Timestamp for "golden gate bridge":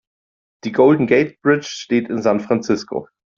0.71-1.67